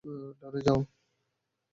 [0.39, 0.79] ডানে যাও।